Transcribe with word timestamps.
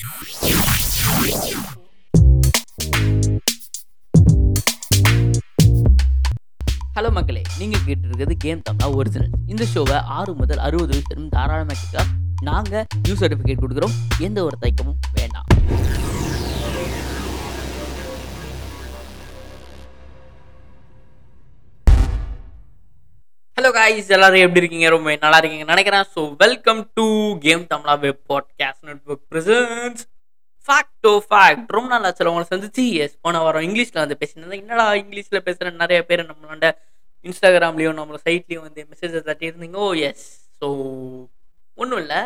Hello 0.00 0.08
மக்களே. 7.10 7.42
நீங்கள் 7.58 7.80
கேட்டிருக்கிறது 7.86 8.34
கேம் 8.38 8.62
தமிழா 8.70 8.94
ஒரிஜினல் 8.94 9.30
இந்த 9.46 9.66
ஷோவை 9.74 9.96
ஆறு 10.18 10.34
முதல் 10.34 10.58
அறுபது 10.58 10.92
வயசு 10.92 11.28
தாராளமாக 11.28 11.78
கேட்கலாம். 11.80 12.10
நாங்கள் 12.40 12.86
நியூ 13.02 13.14
சர்டிஃபிகேட் 13.14 13.62
கொடுக்குறோம். 13.64 13.94
எந்த 14.18 14.44
ஒரு 14.44 14.58
தயக்கமும் 14.60 14.99
காய்ஸ் 23.80 24.08
எல்லாரும் 24.14 24.42
எப்படி 24.44 24.60
இருக்கீங்க? 24.60 24.88
ரொம்ப 24.92 25.12
நல்லா 25.22 25.38
இருக்கீங்க 25.40 25.66
நினைக்கிறேன். 25.72 26.06
So 26.14 26.20
welcome 26.42 26.80
to 26.96 27.04
game 27.44 27.62
Tamizha 27.70 27.92
web 28.02 28.24
podcast 28.30 28.82
network 28.88 29.22
presents 29.32 30.00
fact 30.66 30.96
to 31.04 31.12
fact 31.28 31.70
ரொம்ப 31.76 31.88
நாள் 31.92 32.06
ஆச்சு 32.08 32.26
உங்களை 32.30 32.46
சந்திச்சு. 32.50 32.84
எஸ் 33.04 33.14
போன 33.24 33.40
வாரம் 33.44 33.64
இங்கிலீஷில் 33.68 34.00
வந்து 34.02 34.16
பேசினது 34.22 34.58
என்னடா 34.62 34.84
இங்கிலீஷில் 35.02 35.44
பேசுகிற 35.46 35.70
நிறைய 35.82 36.00
பேர் 36.08 36.22
நம்மளோட 36.30 36.70
இன்ஸ்டாகிராம்லேயும் 37.26 37.96
நம்மளோட 38.00 38.20
சைட்லேயும் 38.26 38.66
வந்து 38.66 38.82
மெசேஜ் 38.90 39.16
தட்டி 39.28 39.48
இருந்தீங்க. 39.50 39.78
Oh, 39.84 39.88
ஓ 39.92 40.02
எஸ் 40.08 40.26
ஸோ 40.60 40.68
ஒன்றும் 41.78 42.02
இல்லை. 42.04 42.20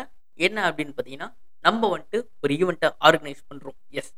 என்ன 0.47 0.57
அப்படின்னு 0.69 0.95
பார்த்தீங்கன்னா 0.95 1.29
நம்ம 1.67 1.91
வந்துட்டு 1.93 2.21
ஒரு 2.43 2.53
ஈவெண்ட்டை 2.61 2.91
ஆர்கனைஸ் 3.07 3.41
பண்ணுறோம் 3.51 3.77
yes 4.01 4.11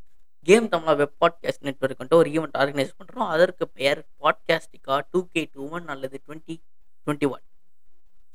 game 0.48 0.72
Tamizha 0.74 0.96
web 1.02 1.16
podcast 1.26 1.64
network 1.68 2.00
வந்துட்டு 2.00 2.22
ஒரு 2.24 2.32
ஈவெண்ட் 2.38 2.58
ஆர்கனைஸ் 2.64 2.98
பண்ணுறோம் 3.00 3.30
அதற்கு 3.36 3.68
பெயர் 3.78 4.02
பாட்காஸ்டிக்கா 4.24 4.98
டூ 5.12 5.22
கே 5.36 5.44
டூ 5.54 5.64
ஒன் 5.78 5.88
அல்லது 5.96 6.18
டுவெண்ட்டி 6.26 6.58
டுவெண்ட்டி 7.08 7.30
ஒன் 7.30 7.44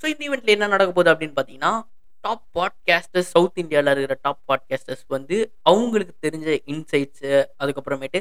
ஸோ 0.00 0.06
இந்த 0.06 0.28
ஈவெண்ட்டில் 0.28 0.46
என்ன 0.46 0.66
நடக்க 0.66 0.92
போகுது 0.92 1.12
அப்படின்னு 1.14 1.36
பார்த்தீங்கன்னா 1.36 1.72
டாப் 2.20 2.44
பாட்காஸ்டர்ஸ் 2.58 3.30
சவுத் 3.30 3.58
இந்தியாவில் 3.58 3.90
இருக்கிற 3.90 4.18
டாப் 4.22 4.42
பாட்காஸ்டர்ஸ் 4.48 5.04
வந்து 5.06 5.36
அவங்களுக்கு 5.62 6.14
தெரிஞ்ச 6.26 6.60
இன்சைட்ஸு 6.66 7.32
அதுக்கப்புறமேட்டு 7.58 8.20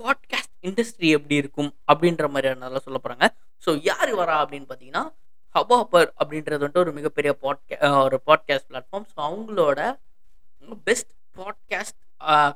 பாட்காஸ்ட் 0.00 0.54
இண்டஸ்ட்ரி 0.62 1.08
எப்படி 1.08 1.34
இருக்கும் 1.34 1.74
அப்படின்ற 1.92 2.28
மாதிரியானதெல்லாம் 2.28 2.84
சொல்ல 2.84 3.00
போகிறாங்க 3.04 3.26
ஸோ 3.66 3.80
யார் 3.82 4.14
வரா 4.14 4.36
அப்படின்னு 4.42 4.68
பார்த்தீங்கன்னா 4.68 5.04
ஹபாபர் 5.54 6.10
அப்படின்றது 6.20 6.58
வந்துட்டு 6.58 6.78
ஒரு 6.78 6.92
மிகப்பெரிய 6.92 7.38
பாட்கா 7.42 7.76
ஒரு 8.04 8.20
பாட்காஸ்ட் 8.26 8.68
பிளாட்ஃபார்ம் 8.70 9.06
ஸோ 9.08 9.18
அவங்களோட 9.24 9.80
பெஸ்ட் 10.84 11.10
பாட்காஸ்ட் 11.36 11.98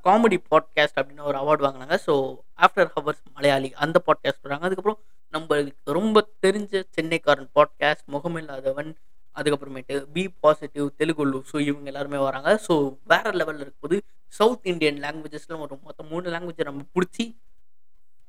காமெடி 0.05 0.39
பாட்காஸ்ட் 0.51 0.99
அப்படின்னு 0.99 1.23
ஒரு 1.23 1.39
அவார்டு 1.39 1.65
வாங்கினாங்க. 1.67 1.97
ஸோ 2.07 2.15
ஆஃப்டர் 2.59 2.91
ஹவர்ஸ் 2.97 3.23
மலையாளி 3.33 3.73
அந்த 3.75 4.03
பாட்காஸ்ட் 4.07 4.43
வராங்க 4.43 4.65
அதுக்கப்புறம் 4.65 5.01
நம்மளுக்கு 5.35 5.97
ரொம்ப 5.99 6.27
தெரிஞ்ச 6.45 6.83
சென்னைக்காரன் 6.97 7.51
பாட்காஸ்ட் 7.59 8.07
முகமில்லாதவன் 8.15 8.91
அதுக்கப்புறமேட்டு 9.37 9.95
பி 10.15 10.23
பாசிட்டிவ் 10.45 10.89
தெலுங்கு 10.97 11.43
ஸோ 11.51 11.57
இவங்க 11.69 11.87
எல்லாருமே 11.93 12.19
வராங்க. 12.29 12.51
ஸோ 12.67 12.75
வேற 13.13 13.31
லெவலில் 13.41 13.65
இருக்கும்போது 13.65 13.99
சவுத் 14.39 14.69
இந்தியன் 14.73 14.99
லாங்குவேஜஸ்லாம் 15.05 15.65
ஒரு 15.67 15.79
மொத்தம் 15.87 16.09
மூணு 16.13 16.27
லாங்குவேஜை 16.35 16.65
நம்ம 16.71 16.85
பிடிச்சி 16.97 17.25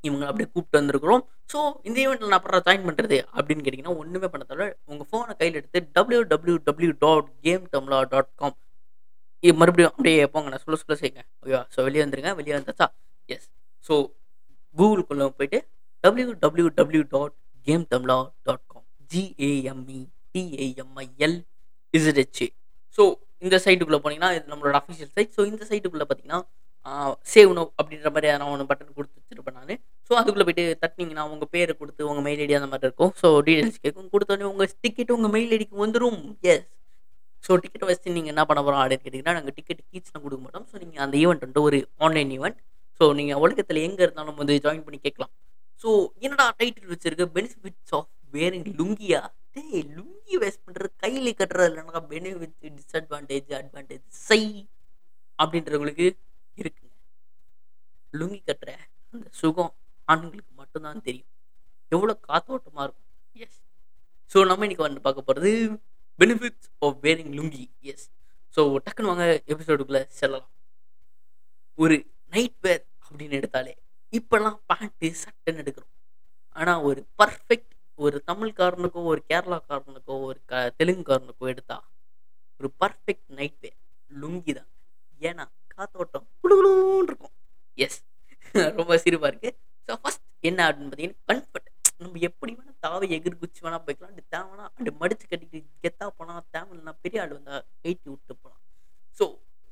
இவங்க 0.04 0.24
அப்படியே 0.30 0.48
கூப்பிட்டு 0.54 0.80
வந்திருக்கிறோம். 0.80 1.22
ஸோ 1.54 1.60
இந்த 1.88 1.98
ஈவெண்ட்டில் 2.06 2.32
நான் 2.32 2.40
அப்புறம் 2.40 2.64
ஜாயின் 2.68 2.88
பண்ணுறது 2.88 3.18
அப்படின்னு 3.36 3.64
கேட்டிங்கன்னா 3.66 3.98
ஒன்றுமே 4.02 4.28
பண்ண 4.34 4.46
தவிர 4.50 4.66
உங்கள் 4.92 5.08
ஃபோனை 5.10 5.36
கையில் 5.42 5.60
எடுத்து 5.60 5.82
W 5.98 6.22
W 6.32 6.56
W 6.68 6.92
dot 7.06 7.30
game 7.42 7.64
Tamizha 7.76 8.00
dot 8.14 8.32
com 8.36 8.58
இது 9.44 9.54
மறுபடியும் 9.62 9.92
அப்படியே 9.92 10.26
போங்க. 10.34 10.50
நான் 10.50 10.64
சொல்ல 10.66 10.80
சொல்ல 10.82 10.98
செய்யுங்க 11.02 11.22
ஓகேவா 11.42 11.64
ஸோ 11.76 11.84
வெளியே 11.88 12.04
வந்துருங்க. 12.06 12.34
வெளியே 12.36 12.56
வந்தாச்சா 12.58 12.88
எஸ் 13.30 13.48
ஸோ 13.88 13.94
கூகுளுக்குள்ளே 14.76 15.28
போயிட்டு 15.40 15.60
W 16.04 16.30
W 16.44 16.68
W 16.80 17.04
dot 17.16 17.36
game 17.68 17.86
Tamizha 17.94 18.18
dot 18.48 18.66
com 18.72 18.88
G A M E 19.12 20.00
T A M I L 20.36 21.38
Z H 21.94 22.44
so 22.98 23.04
இந்த 23.46 23.56
சைட்டுக்குள்ளே 23.66 24.02
போனீங்கன்னா 24.04 24.32
இது 24.38 24.46
நம்மளோட 24.52 24.76
அஃபிஷியல் 24.82 25.12
சைட் 25.16 25.34
ஸோ 25.38 25.42
இந்த 25.52 25.64
சைட்டுக்குள்ளே 25.72 26.06
பார்த்தீங்கன்னா 26.10 26.42
சேவ் 27.34 27.52
நோ 27.58 27.64
அப்படின்ற 27.80 28.10
மாதிரி 28.16 28.30
நான் 28.40 28.50
ஒன்று 28.54 28.66
பட்டன் 28.70 28.96
கொடுத்து 28.98 29.20
வச்சிருப்பேன் 29.20 29.56
நான். 29.58 29.78
ஸோ 30.08 30.12
அதுக்குள்ளே 30.20 30.46
போயிட்டு 30.48 30.64
தட்டினீங்கன்னா 30.82 31.24
உங்கள் 31.34 31.50
பேரை 31.54 31.74
கொடுத்து 31.82 32.08
உங்கள் 32.10 32.26
மெயில் 32.26 32.42
ஐடி 32.46 32.56
அந்த 32.58 32.70
மாதிரி 32.72 32.88
இருக்கும். 32.90 33.12
ஸோ 33.22 33.28
டீடைல்ஸ் 33.48 33.80
கேட்கும். 33.86 34.10
கொடுத்தோடனே 34.14 34.48
உங்கள் 34.52 34.72
டிக்கெட் 34.86 35.14
உங்கள் 35.16 35.32
மெயில் 35.36 35.54
ஐடிக்கு 35.58 35.78
வந்துடும் 35.84 36.18
எஸ் 36.54 36.66
ஸோ 37.46 37.58
டிக்கெட் 37.64 37.86
வச்சு 37.92 38.16
நீங்கள் 38.18 38.34
என்ன 38.34 38.44
பண்ண 38.50 38.60
போகிறோம் 38.66 38.82
அப்படின்னு 38.84 39.06
கேட்டிங்கன்னா 39.06 39.36
நாங்கள் 39.38 39.56
டிக்கெட் 39.60 39.82
கீட்ஸ்லாம் 39.92 40.26
கொடுக்க 40.26 40.42
மாட்டோம். 40.46 40.66
ஸோ 40.72 40.76
நீங்கள் 40.84 41.04
அந்த 41.06 41.16
ஈவெண்ட் 41.24 41.44
வந்துட்டு 41.44 41.66
ஒரு 41.70 41.80
ஆன்லைன் 42.08 42.34
ஈவெண்ட் 42.38 42.60
ஸோ 43.00 43.08
நீங்கள் 43.20 43.40
உலகத்தில் 43.46 43.82
எங்கே 43.88 44.04
இருந்தாலும் 44.08 44.40
வந்து 44.42 44.60
ஜாயின் 44.66 44.86
பண்ணி 44.88 45.00
கேட்கலாம். 45.08 45.34
ஸோ 45.84 45.90
என்னடா 46.26 46.46
டைட்டில் 46.60 46.92
வச்சிருக்கு? 46.94 47.26
பெனிஃபிட்ஸ் 47.38 47.94
ஆஃப் 47.98 48.12
வேரிங் 48.36 48.68
லுங்கியா? 48.80 49.22
டேய் 49.56 49.84
லுங்கி 49.98 50.36
வேஸ்ட் 50.44 50.64
பண்ணுறது 50.66 50.90
கையில் 51.04 51.38
கட்டுறது 51.40 51.68
இல்லைனா 51.70 52.00
பெனிஃபிட்ஸ் 52.14 52.62
டிஸ்அட்வான்டேஜ் 52.78 53.52
அட்வான்டேஜ் 53.60 54.06
சை 54.28 54.42
அப்படின்றவங்களுக்கு 55.40 56.08
இருக்குங்க. 56.62 56.92
லுங்கி 58.14 58.40
கட்டுற 58.50 58.72
அந்த 59.14 59.26
சுகம் 59.42 59.74
ஆண்களுக்கு 60.08 60.52
மட்டும்தான் 60.62 61.06
தெரியும். 61.08 61.30
எவ்வளோ 61.92 62.14
காத்தோட்டமாக 62.30 62.86
இருக்கும். 62.86 63.10
எஸ் 63.44 63.60
ஸோ 64.32 64.46
நம்ம 64.50 64.66
இன்னைக்கு 64.68 64.88
வந்து 64.88 65.06
பார்க்க 65.08 65.28
போகிறது 65.30 65.52
benefits 66.20 66.70
of 66.86 66.98
wearing 67.06 67.34
lungi. 67.40 67.66
Yes 67.92 68.08
so 68.56 68.62
டக்குன்னு 68.86 69.12
வாங்க 69.12 69.28
எபிசோடுக்குள்ளே 69.54 70.04
செல்லலாம். 70.20 70.50
ஒரு 71.78 71.96
நைட் 72.36 72.58
வேர் 72.66 72.84
அப்படின்னு 73.06 73.38
எடுத்தாலே 73.42 73.74
இப்போல்லாம் 74.14 74.58
பேண்ட்டு 74.72 75.10
ஆனால் 76.74 76.86
ஒரு 76.90 77.02
பர்ஃபெக்ட் 77.20 77.72
ஒரு 78.00 78.18
தமிழ்காரனுக்கோ 78.30 79.02
ஒரு 79.12 79.22
கேரளாக்காரனுக்கோ 79.32 80.14
ஒரு 80.28 80.40
க 80.52 80.62
தெலுங்குக்காரனுக்கோ 80.80 81.46
எடுத்தா 81.52 81.78
ஒரு 82.60 82.70
பர்ஃபெக்ட் 82.82 83.28
நைட் 83.40 83.58
வேர் 83.64 83.76
லுங்கி 84.12 84.54
தான். 84.60 84.70
ஏன்னா 85.22 85.44
காத்தோட்டம் 85.74 86.26
குழுகுழுன்னு 86.42 87.10
இருக்கும். 87.12 87.34
எஸ் 87.78 88.00
ரொம்ப 88.80 88.98
சிரிப்பாக 89.04 89.30
இருக்கு. 89.32 89.50
ஸோ 89.88 89.94
ஃபஸ்ட் 90.02 90.26
என்ன 90.50 90.60
அப்படின்னு 90.70 90.92
பார்த்தீங்கன்னா 90.92 91.30
கம்ஃபர்ட் 91.32 91.70
நம்ம 92.04 92.20
எப்படி 92.30 92.52
வேணால் 92.58 92.80
தாவை 92.86 93.08
எகிர் 93.18 93.40
குச்சி 93.44 93.62
வேணால் 93.66 93.86
போய்க்கலாம். 93.86 94.12
அப்படி 94.12 94.26
தேவைனா 94.36 94.66
அப்படி 94.70 94.94
மடிச்சு 95.04 95.26
கட்டிட்டு 95.32 95.62
கெத்தா 95.86 96.08
போனால் 96.20 96.46
தேவைன்னா 96.58 96.94
பெரிய 97.06 97.24
ஆள் 97.26 97.36
வந்தால் 97.38 97.66
கைட்டி 97.84 98.08
விட்டு 98.14 98.34
போகலாம் 98.36 98.62
so 99.20 99.28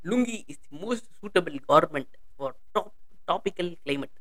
lungi 0.05 0.37
is 0.53 0.63
the 0.65 0.73
most 0.85 1.09
suitable 1.19 1.57
garment 1.71 2.15
for 2.35 2.55
top 2.77 2.95
tropical 3.27 3.71
climate 3.85 4.17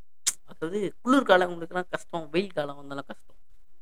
அதாவது 0.50 0.78
குளிர்காலம் 1.04 1.50
உங்களுக்குலாம் 1.52 1.90
கஷ்டம் 1.94 2.26
வெயில் 2.34 2.56
காலம் 2.58 2.78
வந்தாலும் 2.80 3.08
கஷ்டம். 3.10 3.38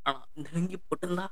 ஆனால் 0.06 0.26
இந்த 0.38 0.48
லுங்கி 0.56 0.78
போட்டிருந்தா 0.88 1.26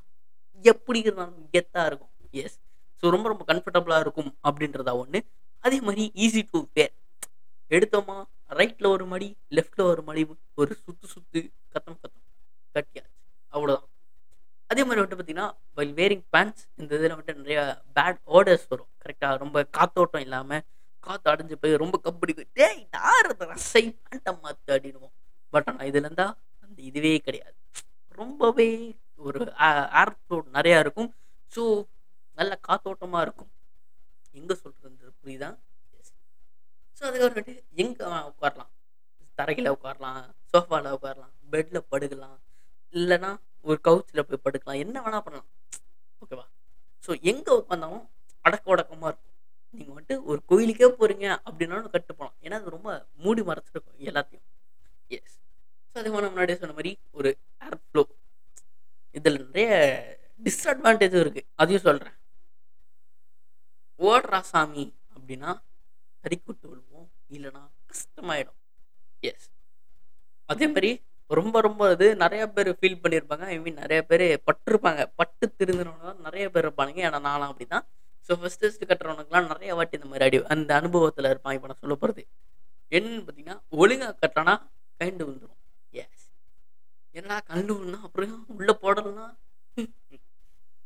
எப்படி 0.65 0.99
இருந்தாலும் 1.07 1.49
கெத்தாக 1.55 1.89
இருக்கும். 1.91 2.13
எஸ் 2.43 2.59
ஸோ 3.01 3.11
ரொம்ப 3.15 3.27
ரொம்ப 3.33 3.45
கம்ஃபர்டபுளாக 3.51 4.05
இருக்கும் 4.05 4.31
அப்படின்றதா 4.49 4.95
ஒன்று 5.03 5.21
அதே 5.65 5.79
மாதிரி 5.87 6.05
ஈஸி 6.25 6.43
டு 6.53 6.61
வேர் 6.77 6.95
எடுத்தோமா 7.77 8.17
ரைட்டில் 8.59 8.93
ஒரு 8.95 9.05
மடி 9.13 9.29
லெஃப்டில் 9.57 9.91
ஒரு 9.93 10.03
மடி 10.09 10.23
ஒரு 10.63 10.73
சுற்று 10.85 11.07
சுற்று 11.15 11.41
கத்தம் 11.75 11.99
கத்தம். 12.03 12.25
கட்டியாச்சு. 12.75 13.15
அவ்வளோதான் 13.53 13.93
அதே 14.71 14.83
மாதிரி 14.87 15.01
வந்துட்டு 15.01 15.19
பார்த்தீங்கன்னா 15.19 15.49
வைல் 15.79 15.93
வேரிங் 15.99 16.25
பேண்ட்ஸ் 16.35 16.65
இந்த 16.81 16.91
இதில் 16.99 17.15
வந்துட்டு 17.15 17.43
நிறைய 17.43 17.61
பேட் 17.97 18.21
ஆர்டர்ஸ் 18.37 18.67
வரும். 18.73 18.91
கரெக்டாக 19.03 19.37
ரொம்ப 19.45 19.67
காத்தோட்டம் 19.79 20.25
இல்லாமல் 20.27 20.65
காற்று 21.07 21.31
அடைஞ்சு 21.33 21.57
போய் 21.63 21.81
ரொம்ப 21.83 21.97
கபடி 22.07 22.33
டேய் 22.61 22.81
யார் 22.97 23.29
ரசை 23.53 23.85
பேண்ட்டை 24.05 24.33
மாற்று 24.45 24.71
அப்படின்வோம் 24.77 25.15
பட் 25.57 25.69
இதுல 25.91 26.07
இருந்தா 26.07 26.29
அந்த 26.65 26.79
இதுவே 26.91 27.13
கிடையாது. 27.27 27.57
ரொம்பவே 28.21 28.71
ஒரு 29.27 29.41
ஏர் 30.01 30.17
நிறையா 30.57 30.79
இருக்கும். 30.85 31.11
ஸோ 31.55 31.63
நல்ல 32.39 32.53
காத்தோட்டமாக 32.69 33.25
இருக்கும். 33.27 33.51
எங்கே 34.39 34.55
சொல்கிறது 34.63 35.13
புரியுதா? 35.21 35.51
ஸோ 36.97 37.03
அதுக்கப்புறமேட்டு 37.09 37.55
எங்கே 37.83 38.05
உட்காரலாம்? 38.31 38.71
தரையில் 39.39 39.75
உட்காரலாம் 39.77 40.21
சோஃபாவில் 40.53 40.95
உட்காரலாம் 40.97 41.33
பெட்டில் 41.53 41.89
படுக்கலாம் 41.93 42.37
இல்லைன்னா 42.99 43.31
ஒரு 43.69 43.79
கவுச்சில் 43.87 44.27
போய் 44.29 44.45
படுக்கலாம் 44.47 44.81
என்ன 44.85 44.97
வேணால் 45.05 45.25
பண்ணலாம். 45.27 45.49
ஓகேவா 46.23 46.47
ஸோ 47.07 47.11
எங்கே 47.31 47.53
உட்காந்தாலும் 47.61 48.05
அடக்க 48.47 48.73
உடக்கமாக 48.75 49.09
இருக்கும். 49.11 49.33
நீங்கள் 49.79 49.95
வந்துட்டு 49.95 50.17
ஒரு 50.31 50.41
கோயிலுக்கே 50.51 50.89
போகிறீங்க 51.01 51.27
அப்படின்னாலும் 51.47 51.95
கட்டு 51.95 52.13
போகலாம் 52.13 52.37
ஏன்னா 52.45 52.59
அது 52.61 52.75
ரொம்ப 52.77 52.91
மூடி 53.25 53.43
மறைச்சிருக்கும். 53.51 53.86
ஸோ 55.97 56.01
அதே 56.01 56.11
மாதிரி 56.15 56.29
முன்னாடியே 56.31 56.57
சொன்ன 56.63 56.75
மாதிரி 56.79 56.91
ஒரு 57.19 57.29
ஏர் 57.67 57.77
ஃப்ளோ 57.83 58.03
இதில் 59.19 59.39
நிறைய 59.45 59.69
டிஸ்அட்வான்டேஜும் 60.47 61.23
இருக்குது 61.25 61.47
அதையும் 61.63 61.85
சொல்கிறேன் 61.87 62.17
ஓடுறா 64.09 64.41
சாமி 64.51 64.85
அப்படின்னா 65.15 65.51
தறிக்கு 66.25 66.53
விழுவோம். 66.73 67.07
இல்லைன்னா 67.37 67.63
கஷ்டமாயிடும். 67.93 68.59
எஸ் 69.31 69.49
அதே 70.53 70.69
மாதிரி 70.75 70.91
ரொம்ப 71.31 71.65
ரொம்ப 71.69 71.91
இது 71.97 72.11
நிறைய 72.25 72.43
பேர் 72.57 72.71
ஃபீல் 72.81 73.01
பண்ணியிருப்பாங்க. 73.05 73.47
ஐ 73.55 73.59
மீன் 73.65 73.81
நிறைய 73.85 74.03
பேர் 74.13 74.27
பட்டிருப்பாங்க. 74.51 75.03
பட்டு 75.21 75.47
திருந்தினவங்க 75.59 76.07
தான் 76.13 76.23
நிறைய 76.29 76.47
பேர் 76.55 76.67
இருப்பானுங்க. 76.69 77.03
ஏன்னா 77.09 77.25
நானும் 77.31 77.49
அப்படி 77.51 77.69
தான் 77.75 77.87
ஸோ 78.29 78.41
ஃபஸ்ட் 78.43 78.65
ஃபஸ்ட்டு 78.67 78.91
கட்டுறவனுக்குலாம் 78.93 79.53
நிறைய 79.55 79.73
வாட்டி 79.81 80.01
இந்த 80.01 80.11
மாதிரி 80.13 80.27
அடி 80.29 80.45
அந்த 80.57 80.71
அனுபவத்தில் 80.83 81.33
இருப்பான். 81.35 81.57
இப்போ 81.59 81.71
நான் 81.73 81.83
சொல்ல 81.85 81.97
போகிறது 82.03 82.25
என்னன்னு 82.97 83.27
பார்த்தீங்கன்னா 83.27 83.61
ஒழுங்காக 83.83 84.15
கட்டினா 84.25 84.57
கைண்டு 85.01 85.25
விழுந்துடும் 85.27 85.56
எஸ் 86.03 86.25
என்னடா 87.15 87.37
கண்டு 87.51 87.75
அப்புறம் 88.07 88.33
உள்ளே 88.57 88.75
போடலன்னா 88.85 89.27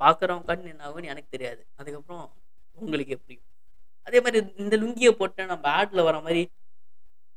பார்க்குறவங்க 0.01 0.47
கண் 0.51 0.71
என்ன 0.73 0.85
ஆகும்னு 0.87 1.11
எனக்கு 1.13 1.35
தெரியாது. 1.35 1.63
அதுக்கப்புறம் 1.81 2.25
உங்களுக்கு 2.77 3.13
எப்படி? 3.17 3.35
அதே 4.07 4.19
மாதிரி 4.25 4.39
இந்த 4.63 4.75
லுங்கியை 4.83 5.13
போட்டு 5.19 5.43
நம்ம 5.53 5.67
ஆட்ல 5.79 6.05
வர 6.07 6.19
மாதிரி 6.27 6.43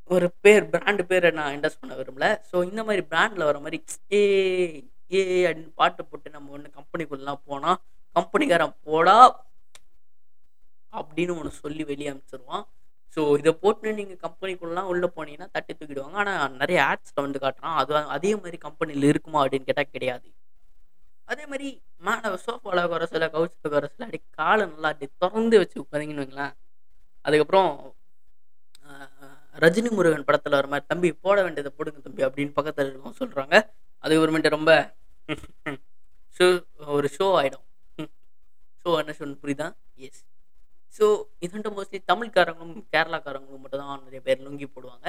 ஒரு 0.10 0.28
பேர் 0.44 0.70
பிராண்டு 0.74 1.04
பேரை 1.10 1.30
நான் 1.40 1.54
இன்டஸ் 1.56 1.80
பண்ண 1.82 1.94
விரும்பல. 2.00 2.28
ஸோ 2.50 2.56
இந்த 2.70 2.82
மாதிரி 2.88 3.04
பிராண்டில் 3.12 3.48
வர 3.50 3.60
மாதிரி 3.66 3.78
ஏ 4.14 4.22
ஏ 5.12 5.22
அப்படின்னு 5.48 5.74
பாட்டு 5.82 6.02
போட்டு 6.06 6.36
நம்ம 6.36 6.54
ஒன்று 6.56 6.78
கம்பெனிக்குள்ளலாம் 6.78 7.44
போனால் 7.50 7.80
கம்பெனிக்காரன் 8.16 8.78
போடா 8.88 9.18
அப்படின்னு 10.94 11.36
ஒன்று 11.40 11.52
சொல்லி 11.64 11.84
வெளியே 11.92 12.12
அனுப்பிச்சிருவான் 12.12 12.66
ஸோ 13.16 13.22
இதை 13.42 13.52
போட்டு 13.64 13.94
நீங்கள் 14.00 14.22
கம்பெனிக்குள்ளலாம் 14.26 14.90
உள்ளே 14.92 15.08
போனீங்கன்னா 15.18 15.50
தட்டி 15.56 15.74
தூக்கிடுவாங்க. 15.74 16.18
ஆனால் 16.22 16.56
நிறைய 16.62 16.80
ஆட்ஸில் 16.90 17.24
வந்து 17.26 17.42
காட்டுறான் 17.44 17.78
அது 17.82 17.94
அதே 18.16 18.32
மாதிரி 18.42 18.58
கம்பெனியில் 18.68 19.10
இருக்குமா? 19.12 19.42
அப்படின்னு 19.44 19.70
கேட்டால் 19.70 19.94
கிடையாது. 19.96 20.28
அதே 21.28 21.44
மாதிரி 21.52 21.68
மேலே 22.08 22.30
சோஃபாவில் 22.46 22.90
குறை 22.94 23.06
சில 23.14 23.26
கவுச்சில் 23.36 23.74
குறை 23.74 23.88
சில 23.94 24.06
அப்படி 24.08 24.20
காலை 24.40 24.64
நல்லா 24.72 24.90
அப்படி 24.94 25.08
திறந்து 25.24 25.56
வச்சு 25.62 25.78
உட்காந்திங்கன்னு 25.84 26.24
வைங்களேன். 26.24 26.54
அதுக்கப்புறம் 27.26 27.70
ரஜினி 29.64 29.90
முருகன் 29.98 30.28
படத்தில் 30.28 30.58
வர 30.58 30.68
மாதிரி 30.72 30.86
தம்பி 30.92 31.10
போட 31.26 31.38
வேண்டியதை 31.46 31.72
போடுங்க 31.78 32.00
தம்பி 32.08 32.24
அப்படின்னு 32.28 32.58
பக்கத்தில் 32.58 32.90
இருக்கும் 32.92 33.20
சொல்கிறாங்க 33.22 33.56
அதுக்கப்புறமேட்டு 34.04 34.56
ரொம்ப 34.58 34.72
ஷோ 36.38 36.46
ஒரு 36.96 37.08
ஷோ 37.18 37.26
ஆகிடும் 37.40 37.66
ஷோ 38.82 38.92
என்ன 39.02 39.14
ஷோன்னு 39.18 39.38
புரியுதா? 39.44 39.68
எஸ் 40.06 40.22
ஸோ 40.98 41.06
இதுன்ட்டு 41.46 41.72
மோஸ்ட்லி 41.78 42.00
தமிழ்காரங்களும் 42.12 42.76
கேரளாக்காரங்களும் 42.94 43.64
மட்டும் 43.64 43.82
தான் 43.84 44.04
நிறைய 44.08 44.22
பேர் 44.28 44.44
லுங்கி 44.48 44.68
போடுவாங்க. 44.76 45.08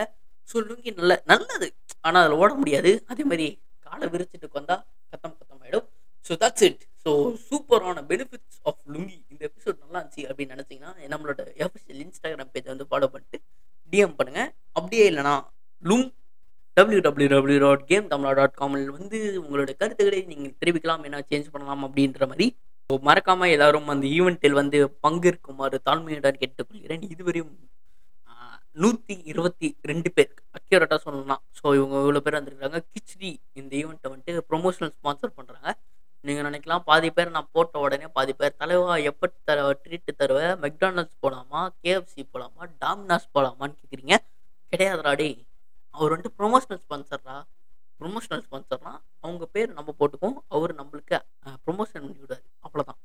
ஸோ 0.51 0.57
லுங்கி 0.69 0.91
நல்ல 1.01 1.13
நல்லது. 1.33 1.69
ஆனால் 2.07 2.23
அதில் 2.25 2.41
ஓட 2.43 2.51
முடியாது. 2.63 2.91
அதே 3.13 3.25
மாதிரி 3.31 3.47
காலை 3.87 4.07
விரிச்சிட்டு 4.15 4.49
வந்தால் 4.59 4.83
கத்தம் 5.13 5.37
கத்தம் 5.39 5.61
ஆகிடும் 5.65 5.87
ஸோ 6.27 6.33
தட்ஸ் 6.43 6.65
இட் 6.69 6.83
ஸோ 7.05 7.11
சூப்பரான 7.49 8.03
பெனிஃபிட்ஸ் 8.11 8.59
ஆஃப் 8.69 8.81
லுங்கி. 8.95 9.17
இந்த 9.33 9.43
எபிசோட் 9.51 9.83
நல்லா 9.83 9.99
இருந்துச்சு 10.01 10.25
அப்படின்னு 10.31 10.55
நினச்சிங்கன்னா 10.57 10.93
நம்மளோட 11.15 11.41
எஃபிஷியல் 11.65 12.03
இன்ஸ்டாகிராம் 12.05 12.53
பேஜை 12.55 12.71
வந்து 12.75 12.89
ஃபாலோ 12.91 13.09
பண்ணிட்டு 13.15 13.39
டிஎம் 13.93 14.17
பண்ணுங்கள் 14.21 14.51
அப்படியே 14.79 15.07
இல்லைனா 15.11 15.35
லும் 15.85 16.07
W 16.77 17.01
W 17.07 17.29
W 17.33 17.59
dot 17.65 17.83
game 17.91 18.07
Tamizha 18.13 18.31
dot 18.39 18.57
காமில் 18.61 18.87
வந்து 18.99 19.19
உங்களோட 19.43 19.73
கருத்துக்களை 19.81 20.21
நீங்கள் 20.31 20.55
தெரிவிக்கலாம் 20.63 21.05
என்ன 21.09 21.21
சேஞ்ச் 21.31 21.53
பண்ணலாம் 21.55 21.85
அப்படின்ற 21.89 22.27
மாதிரி 22.31 22.47
ஸோ 22.91 22.95
மறக்காமல் 23.09 23.53
எல்லாரும் 23.55 23.89
அந்த 23.93 24.07
ஈவெண்ட்டில் 24.17 24.59
வந்து 24.61 24.79
பங்கேற்குமாறு 25.05 25.77
தாழ்மையுடன் 25.89 26.41
கேட்டுக்கொள்கிறேன். 26.43 27.05
இதுவரையும் 27.15 27.53
நூற்றி 28.83 29.15
இருபத்தி 29.31 29.69
ரெண்டு 29.91 30.09
பேர் 30.17 30.31
அக்யூரேட்டாக 30.59 31.01
சொல்லலாம். 31.07 31.43
ஸோ 31.59 31.67
இவங்க 31.79 31.95
இவ்வளோ 32.05 32.21
பேர் 32.25 32.39
வந்திருக்காங்க. 32.39 32.79
கிச்டி 32.95 33.31
இந்த 33.61 33.73
ஈவெண்ட்டை 33.81 34.11
வந்துட்டு 34.13 34.45
ப்ரொமோஷனல் 34.51 34.93
ஸ்பான்சர் 34.97 35.37
பண்ணுறாங்க 35.39 35.73
நீங்கள் 36.25 36.47
நினைக்கலாம் 36.49 36.85
பாதி 36.91 37.09
பேர் 37.17 37.35
நான் 37.37 37.51
போட்ட 37.57 37.79
உடனே 37.85 38.07
பாதி 38.19 38.33
பேர் 38.41 38.59
தலைவா 38.61 38.95
எப்போ 39.11 39.27
தர 39.49 39.65
ட்ரீட்டு 39.85 40.13
தருவேன் 40.21 40.55
மெக்டானல்ட்ஸ் 40.65 41.19
போகலாமா 41.25 41.63
கேஎஃப்சி 41.83 42.23
போகலாமா 42.33 42.63
டாமினாஸ் 42.85 43.27
போகலாமான்னு 43.37 43.77
கேட்குறீங்க 43.81 44.17
கிடையாதுராடி 44.73 45.29
அவர் 45.95 46.13
வந்துட்டு 46.13 46.39
ப்ரொமோஷனல் 46.41 46.81
ஸ்பான்சர்ரா 46.85 47.37
ப்ரொமோஷனல் 48.01 48.45
ஸ்பான்சர்னா 48.47 48.95
அவங்க 49.25 49.45
பேர் 49.57 49.77
நம்ம 49.79 49.91
போட்டுக்கோம் 49.99 50.39
அவர் 50.55 50.73
நம்மளுக்கு 50.81 51.19
ப்ரொமோஷன் 51.67 52.03
பண்ணி 52.05 52.19
விடுவார் 52.23 52.45
அவ்வளோதான் 52.67 53.01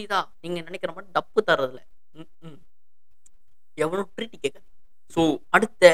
புரியுதா? 0.00 0.20
நீங்க 0.42 0.58
நினைக்கிற 0.68 0.90
மாதிரி 0.96 1.10
டப்பு 1.16 1.40
தர்றதுல 1.48 1.80
எவனும் 3.78 4.10
ட்ரீட் 4.16 4.42
கேட்காது 4.44 4.66
ஸோ 5.14 5.20
அடுத்த 5.56 5.84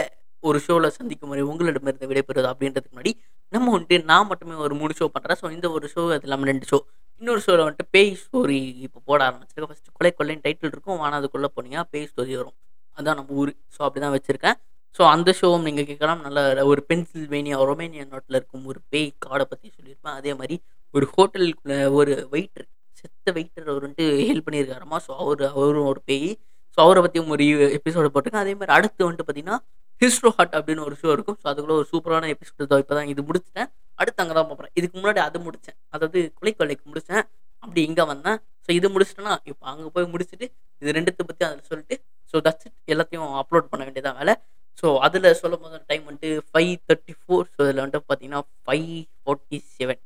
ஒரு 0.42 0.58
ஷோவில் 0.64 0.94
சந்திக்கும் 0.96 1.30
முறை 1.30 1.42
உங்களிடமிருந்து 1.50 2.08
விடைபெறுவது 2.10 2.48
அப்படின்றதுக்கு 2.50 2.94
முன்னாடி 2.94 3.12
நம்ம 3.52 3.72
வந்துட்டு 3.74 3.96
நான் 4.10 4.28
மட்டுமே 4.30 4.54
ஒரு 4.66 4.74
மூணு 4.80 4.92
ஷோ 4.98 5.06
பண்ணுறேன் 5.14 5.38
ஸோ 5.40 5.46
இந்த 5.56 5.66
ஒரு 5.76 5.86
ஷோ 5.94 6.02
அது 6.16 6.26
இல்லாமல் 6.26 6.50
ரெண்டு 6.50 6.66
ஷோ 6.70 6.78
இன்னொரு 7.20 7.40
ஷோவில் 7.44 7.64
வந்துட்டு 7.64 7.86
பேய் 7.94 8.10
ஸ்டோரி 8.22 8.58
இப்போ 8.86 8.98
போட 9.08 9.20
ஆரம்பிச்சிருக்கேன். 9.26 9.70
ஃபஸ்ட்டு 9.70 9.94
கொலை 9.98 10.10
கொள்ளைன்னு 10.18 10.44
டைட்டில் 10.46 10.72
இருக்கும். 10.72 11.00
ஆனால் 11.04 11.18
அதுக்குள்ளே 11.20 11.48
போனீங்கன்னா 11.56 11.84
பேய் 11.92 12.08
ஸ்டோரி 12.10 12.32
வரும். 12.40 12.56
அதான் 12.98 13.18
நம்ம 13.20 13.36
ஊர். 13.42 13.52
ஸோ 13.74 13.80
அப்படி 13.86 14.00
தான் 14.04 14.14
வச்சுருக்கேன். 14.16 14.56
ஸோ 14.98 15.02
அந்த 15.14 15.30
ஷோவும் 15.38 15.64
நீங்கள் 15.68 15.88
கேட்கலாம். 15.90 16.20
நல்ல 16.26 16.64
ஒரு 16.72 16.82
பென்சில்வேனியா 16.90 17.58
ரொமேனியா 17.70 18.04
நாட்டில் 18.12 18.38
இருக்கும் 18.40 18.66
ஒரு 18.72 18.80
பேய் 18.92 19.08
காடை 19.26 19.46
பற்றி 19.52 19.66
சொல்லியிருப்பேன். 19.76 20.16
அதே 20.20 20.34
மாதிரி 20.40 20.56
ஒரு 20.94 21.06
ஹோட்டலுக்குள்ள 21.14 21.76
ஒரு 21.98 22.12
வெயிட்ரு 22.34 22.64
செத்த 23.06 23.32
வெயிட்டர் 23.36 23.70
அவர் 23.72 23.84
வந்துட்டு 23.86 24.06
ஹெல்ப் 24.28 24.46
பண்ணியிருக்காருமா? 24.46 24.98
ஸோ 25.06 25.10
அவர் 25.22 25.42
அவரும் 25.50 25.88
ஒரு 25.92 26.00
பேய். 26.10 26.30
ஸோ 26.78 26.78
அவரை 26.84 27.00
பற்றியும் 27.04 27.30
ஒரு 27.34 27.44
e-, 27.48 27.70
எபிசோடு 27.78 28.08
போட்டிருக்கேன். 28.14 28.44
அதே 28.44 28.54
மாதிரி 28.58 28.72
அடுத்து 28.76 29.06
வந்துட்டு 29.06 29.26
பார்த்தீங்கன்னா 29.26 29.58
ஹிஸ்ட்ரோ 30.02 30.30
ஹாட் 30.38 30.54
அப்படின்னு 30.58 30.82
ஒரு 30.88 30.96
ஷோ 31.02 31.08
இருக்கும். 31.16 31.36
ஸோ 31.42 31.46
அதுக்குள்ள 31.50 31.74
ஒரு 31.80 31.86
சூப்பரான 31.92 32.28
எபிசோடு 32.34 32.68
தான் 32.72 32.82
இப்போ 32.82 32.94
தான் 32.98 33.10
இது 33.12 33.22
முடிச்சிட்டேன். 33.28 33.68
அடுத்து 34.00 34.22
அங்கே 34.22 34.34
தான் 34.38 34.48
பார்ப்பேன் 34.48 34.72
இதுக்கு 34.78 34.96
முன்னாடி 35.00 35.20
அது 35.26 35.38
முடித்தேன் 35.46 35.78
அதாவது 35.94 36.20
கொலை 36.38 36.52
கொள்ளைக்கு 36.58 36.84
முடித்தேன் 36.90 37.22
அப்படி 37.62 37.80
இங்கே 37.88 38.04
வந்தேன். 38.12 38.38
ஸோ 38.66 38.70
இது 38.78 38.86
முடிச்சிட்டேன்னா 38.94 39.34
இப்போ 39.50 39.64
அங்கே 39.72 39.88
போய் 39.96 40.10
முடிச்சுட்டு 40.14 40.46
இது 40.82 40.96
ரெண்டுத்தை 40.98 41.24
பற்றி 41.30 41.44
அதில் 41.48 41.68
சொல்லிட்டு 41.70 41.96
ஸோ 42.34 42.42
தட்ஸ் 42.46 42.66
இட் 42.68 42.76
எல்லாத்தையும் 42.94 43.32
அப்லோட் 43.42 43.70
பண்ண 43.72 43.82
வேண்டியதான் 43.88 44.18
வேலை. 44.20 44.34
ஸோ 44.78 44.86
அதில் 45.06 45.28
சொல்லும் 45.40 45.62
போது 45.64 45.78
டைம் 45.90 46.04
வந்துட்டு 46.08 46.30
ஃபைவ் 46.50 46.72
தேர்ட்டி 46.88 47.14
ஃபோர் 47.20 47.46
ஸோ 47.54 47.60
இதில் 47.66 47.82
வந்துட்டு 47.82 48.08
பார்த்தீங்கன்னா 48.08 48.42
five 48.64 48.90
forty 49.20 49.58
seven 49.76 50.00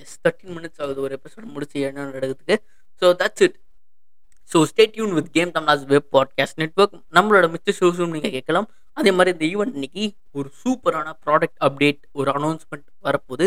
yes 0.00 0.16
thirteen 0.24 0.54
minutes 0.56 0.80
ஆகுது 0.84 1.00
ஒரு 1.06 1.14
எபிசோட் 1.18 1.52
முடிச்சு 1.54 1.80
என்ன 1.88 2.04
நடக்கிறதுக்கு. 2.08 2.56
So 3.02 3.08
that's 3.20 3.44
it 3.46 3.56
so 4.52 4.60
stay 4.70 4.84
tuned 4.94 5.12
with 5.18 5.30
game 5.36 5.50
Tamizha's 5.56 5.84
web 5.92 6.08
podcast 6.16 6.58
network 6.62 6.96
நம்மளோட 7.16 7.46
மிச்ச 7.54 7.74
ஷோஸும் 7.80 8.14
நீங்கள் 8.16 8.34
கேட்கலாம். 8.36 8.66
அதே 8.98 9.10
மாதிரி 9.16 9.30
இந்த 9.34 9.44
ஈவெண்ட் 9.52 9.76
இன்னைக்கு 9.78 10.04
ஒரு 10.38 10.48
சூப்பரான 10.62 11.12
ப்ராடக்ட் 11.24 11.60
அப்டேட் 11.66 12.00
ஒரு 12.20 12.30
அனௌன்ஸ்மெண்ட் 12.38 12.88
வரப்போகுது. 13.06 13.46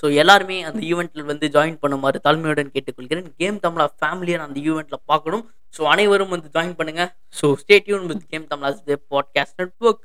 ஸோ 0.00 0.06
எல்லாருமே 0.22 0.56
அந்த 0.68 0.80
ஈவெண்ட்டில் 0.90 1.28
வந்து 1.30 1.46
ஜாயின் 1.54 1.78
பண்ணுமாறு 1.82 2.18
தாழ்மையுடன் 2.24 2.72
கேட்டுக்கொள்கிறேன். 2.74 3.28
கேம் 3.40 3.58
தமிழா 3.66 3.86
ஃபேமிலியை 4.00 4.38
அந்த 4.46 4.58
ஈவெண்ட்டில் 4.68 5.06
பார்க்கணும். 5.10 5.44
ஸோ 5.76 5.82
அனைவரும் 5.92 6.32
வந்து 6.34 6.48
ஜாயின் 6.56 6.76
பண்ணுங்கள் 6.80 7.10
so 7.38 7.46
stay 7.62 7.76
tuned 7.86 8.06
with 8.10 8.26
game 8.32 8.46
Tamizha's 8.52 8.82
web 8.90 9.06
podcast 9.14 9.58
network 9.62 10.02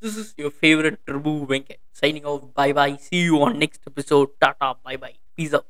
This 0.00 0.16
is 0.16 0.34
your 0.36 0.50
favorite 0.50 1.06
Turbo 1.06 1.46
Venkat 1.46 1.78
signing 1.92 2.24
off. 2.26 2.52
Bye 2.54 2.72
bye. 2.72 2.96
See 2.96 3.22
you 3.28 3.40
on 3.42 3.58
next 3.58 3.80
episode. 3.86 4.30
Tata. 4.40 4.76
Bye 4.82 4.96
bye. 4.96 5.14
Peace 5.36 5.54
out. 5.54 5.66